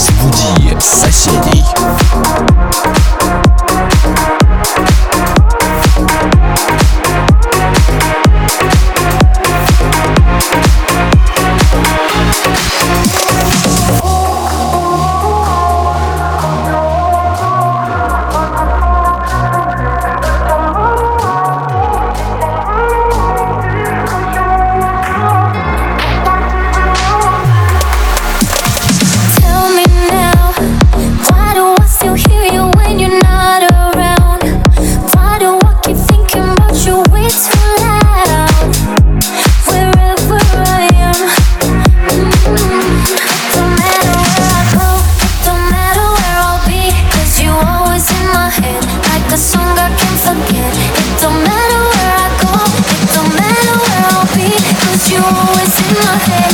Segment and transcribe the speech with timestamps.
[0.00, 1.62] Разбуди соседей.
[50.20, 50.74] forget.
[50.76, 52.52] It don't matter where I go,
[53.00, 54.50] it don't matter where I'll be,
[54.84, 56.49] cause you're always in my head.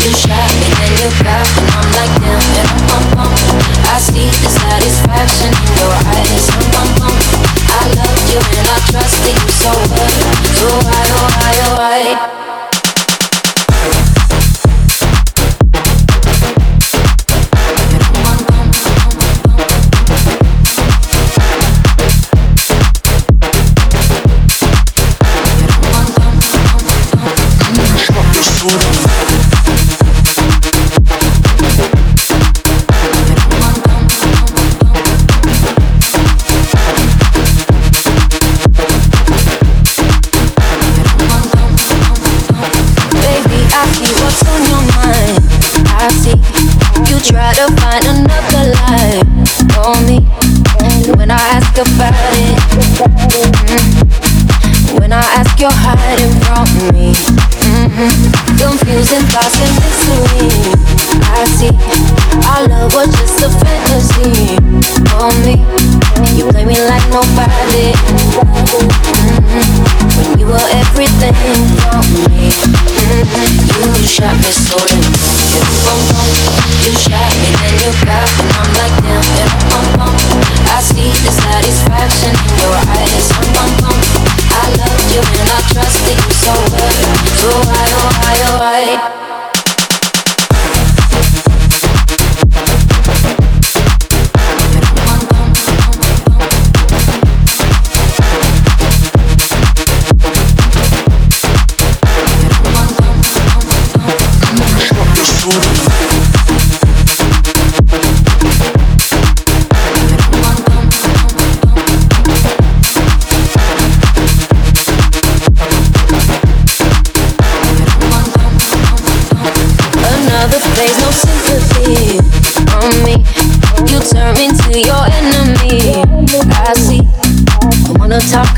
[0.00, 1.69] You're me, and you're me.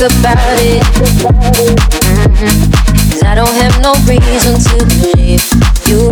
[0.02, 0.82] About it.
[1.22, 2.74] Mm-hmm.
[3.14, 5.46] Cause I don't have no reason to believe
[5.86, 6.10] you.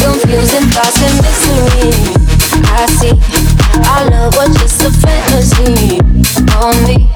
[0.00, 2.16] Confusing thoughts and mystery.
[2.72, 3.12] I see
[3.92, 6.00] our love was just a fantasy
[6.56, 7.12] on me.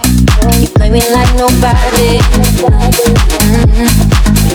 [0.60, 2.20] You play me like nobody.
[2.68, 3.88] Mm-hmm.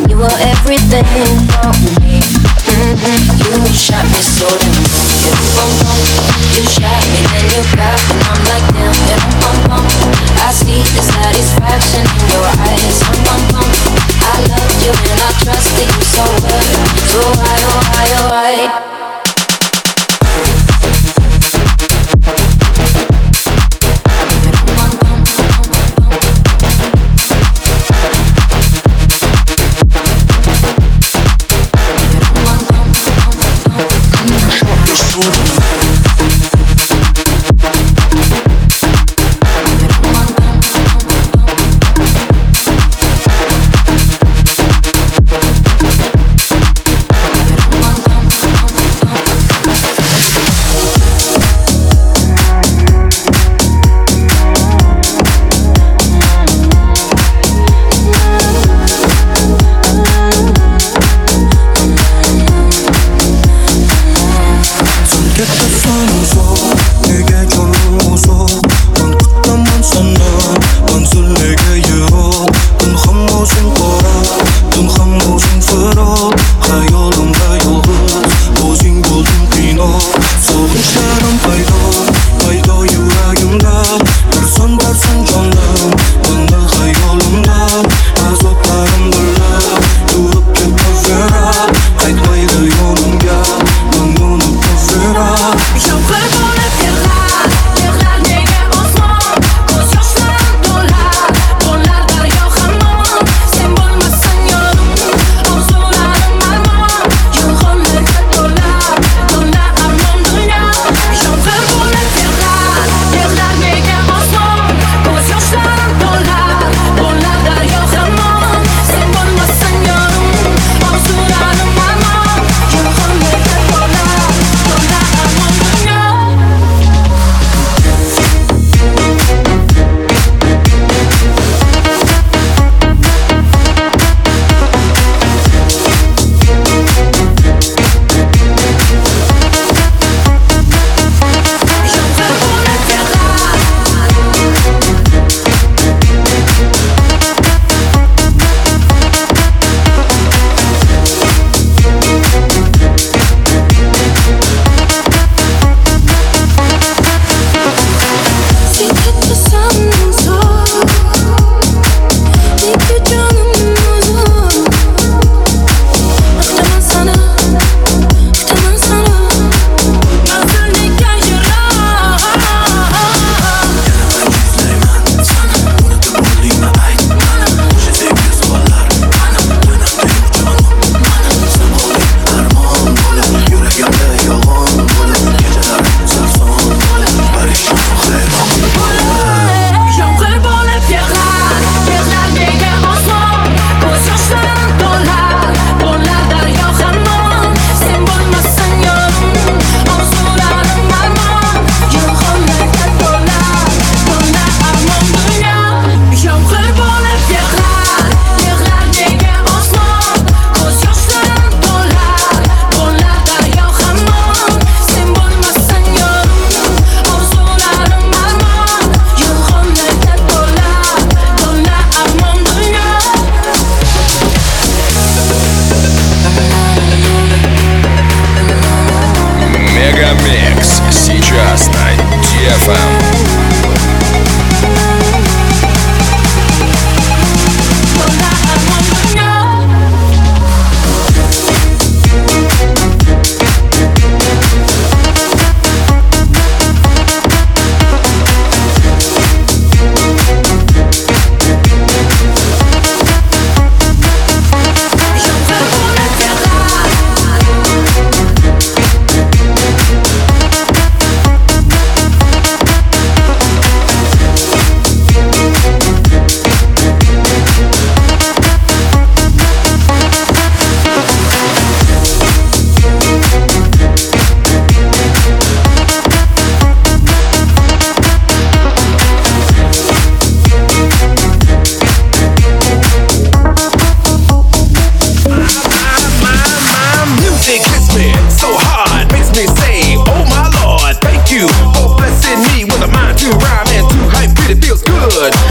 [0.06, 1.02] You were everything
[1.50, 2.22] for me.
[2.70, 3.42] Mm-hmm.
[3.42, 4.86] You shot me so damn.
[6.54, 7.98] You shot me, then you got
[8.46, 8.49] me.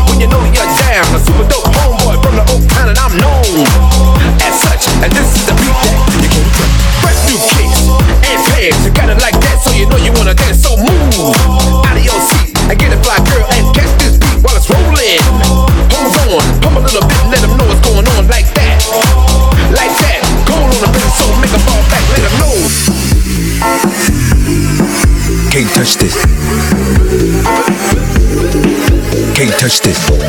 [0.08, 3.14] When you know you're down, a super dope homeboy from the Oak Town, and I'm
[3.16, 4.17] known.
[29.68, 30.27] touched it.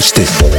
[0.00, 0.57] touched it.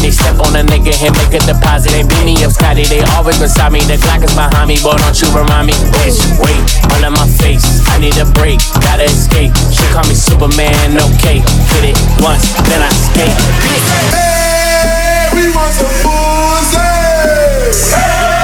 [0.00, 1.92] They step on a nigga and make a deposit.
[1.92, 2.84] They beat me up, Scotty.
[2.84, 3.80] They always beside me.
[3.80, 5.74] The Glock is behind me, but don't you remind me.
[5.98, 6.60] Bitch, wait,
[6.94, 7.64] under my face.
[7.88, 9.52] I need a break, gotta escape.
[9.74, 11.42] She call me Superman, okay.
[11.74, 13.36] Hit it once, then I skate.
[14.14, 16.72] Hey, we want some booze.
[17.92, 18.37] Hey.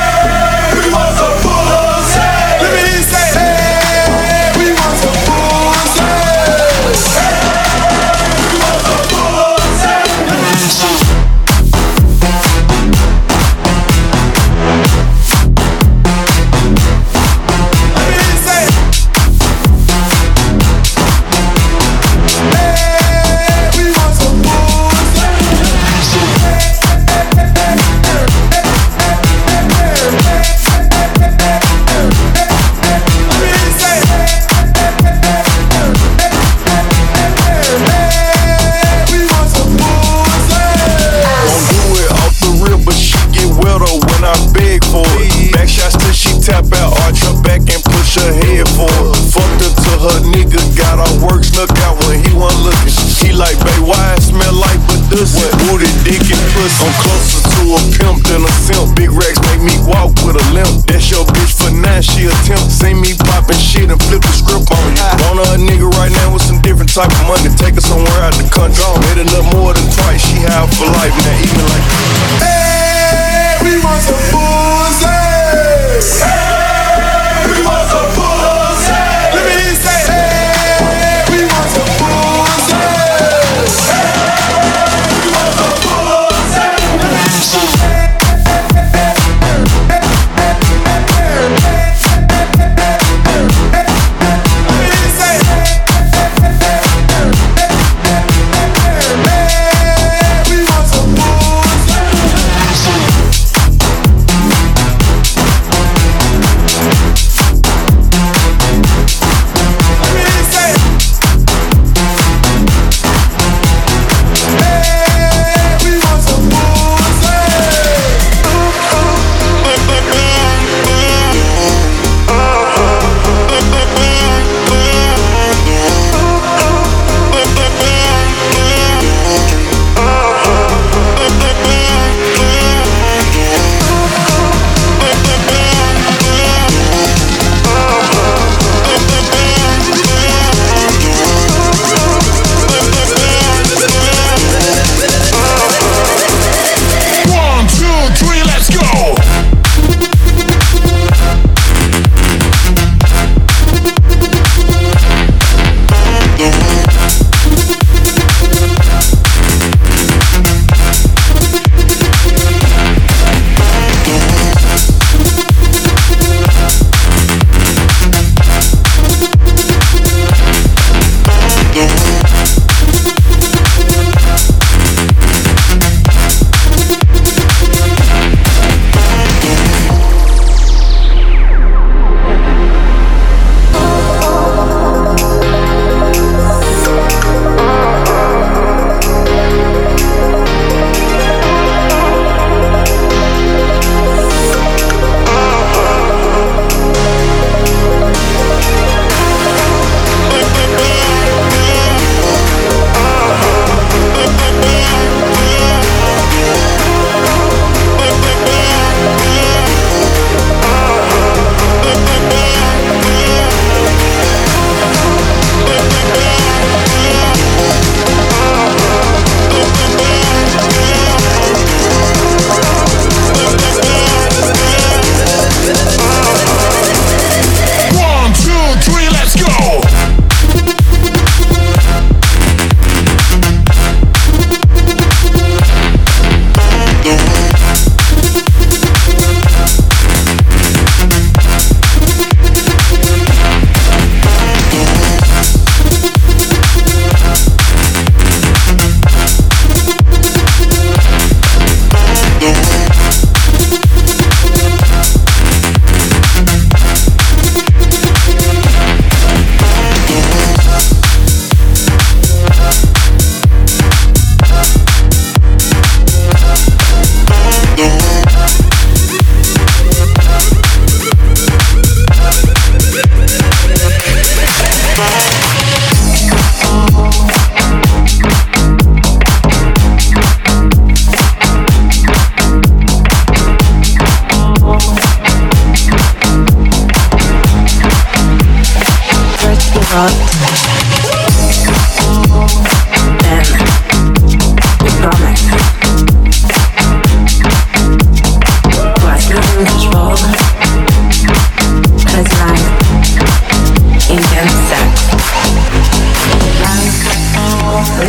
[62.68, 65.04] See me poppin' shit and flip the script on you.
[65.24, 67.48] Wanna a nigga right now with some different type of money.
[67.56, 68.82] Take her somewhere out the country.
[69.08, 70.22] Made it up more than twice.
[70.24, 71.36] She high for life, man.
[71.44, 72.23] Even like.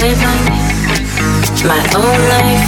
[0.01, 0.21] live
[1.63, 2.67] my own life.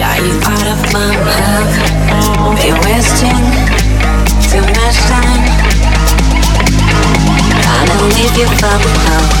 [0.00, 1.70] Are you part of my love?
[2.56, 3.42] Been wasting
[4.50, 5.44] too much time.
[7.72, 9.40] I'll leave you from home.